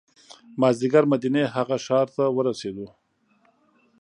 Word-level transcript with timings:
مازدیګر 0.59 1.03
مدینې 1.11 1.43
هغه 1.55 1.77
ښار 1.85 2.07
ته 2.15 2.23
ورسېدو. 2.35 2.87